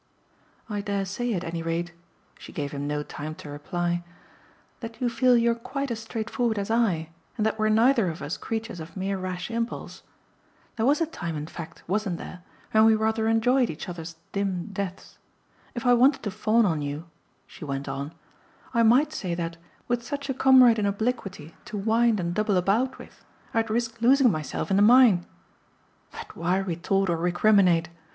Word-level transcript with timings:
I 0.67 0.81
dare 0.81 1.05
say 1.05 1.35
at 1.35 1.43
any 1.43 1.61
rate" 1.61 1.93
she 2.39 2.51
gave 2.51 2.71
him 2.71 2.87
no 2.87 3.03
time 3.03 3.35
to 3.35 3.51
reply 3.51 4.03
"that 4.79 4.99
you 4.99 5.09
feel 5.11 5.37
you're 5.37 5.53
quite 5.53 5.91
as 5.91 5.99
straightforward 5.99 6.57
as 6.57 6.71
I 6.71 7.09
and 7.37 7.45
that 7.45 7.59
we're 7.59 7.69
neither 7.69 8.09
of 8.09 8.23
us 8.23 8.35
creatures 8.35 8.79
of 8.79 8.97
mere 8.97 9.19
rash 9.19 9.51
impulse. 9.51 10.01
There 10.75 10.87
was 10.87 11.01
a 11.01 11.05
time 11.05 11.35
in 11.37 11.45
fact, 11.45 11.83
wasn't 11.85 12.17
there? 12.17 12.41
when 12.71 12.85
we 12.85 12.95
rather 12.95 13.27
enjoyed 13.27 13.69
each 13.69 13.87
other's 13.87 14.15
dim 14.31 14.69
depths. 14.73 15.19
If 15.75 15.85
I 15.85 15.93
wanted 15.93 16.23
to 16.23 16.31
fawn 16.31 16.65
on 16.65 16.81
you," 16.81 17.05
she 17.45 17.63
went 17.63 17.87
on, 17.87 18.11
"I 18.73 18.81
might 18.81 19.13
say 19.13 19.35
that, 19.35 19.57
with 19.87 20.01
such 20.01 20.29
a 20.31 20.33
comrade 20.33 20.79
in 20.79 20.87
obliquity 20.87 21.53
to 21.65 21.77
wind 21.77 22.19
and 22.19 22.33
double 22.33 22.57
about 22.57 22.97
with, 22.97 23.23
I'd 23.53 23.69
risk 23.69 24.01
losing 24.01 24.31
myself 24.31 24.71
in 24.71 24.77
the 24.77 24.81
mine. 24.81 25.27
But 26.11 26.35
why 26.35 26.57
retort 26.57 27.07
or 27.07 27.17
recriminate? 27.17 27.89